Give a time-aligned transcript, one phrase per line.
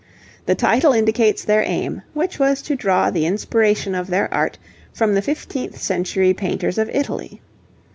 [0.47, 4.57] The title indicates their aim, which was to draw the inspiration of their art
[4.91, 7.39] from the fifteenth century painters of Italy.